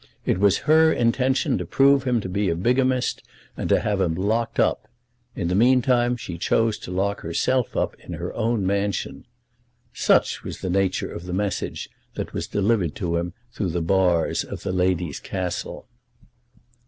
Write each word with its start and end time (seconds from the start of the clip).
It 0.25 0.39
was 0.39 0.57
her 0.65 0.91
intention 0.91 1.59
to 1.59 1.65
prove 1.67 2.05
him 2.05 2.21
to 2.21 2.27
be 2.27 2.49
a 2.49 2.55
bigamist, 2.55 3.21
and 3.55 3.69
to 3.69 3.81
have 3.81 4.01
him 4.01 4.15
locked 4.15 4.59
up. 4.59 4.87
In 5.35 5.47
the 5.47 5.53
meantime 5.53 6.17
she 6.17 6.39
chose 6.39 6.79
to 6.79 6.89
lock 6.91 7.21
herself 7.21 7.77
up 7.77 7.93
in 7.99 8.13
her 8.13 8.33
own 8.33 8.65
mansion. 8.65 9.25
Such 9.93 10.43
was 10.43 10.61
the 10.61 10.71
nature 10.71 11.11
of 11.13 11.25
the 11.27 11.33
message 11.33 11.87
that 12.15 12.33
was 12.33 12.47
delivered 12.47 12.95
to 12.95 13.17
him 13.17 13.33
through 13.51 13.69
the 13.69 13.79
bars 13.83 14.43
of 14.43 14.63
the 14.63 14.71
lady's 14.73 15.19
castle. 15.19 15.87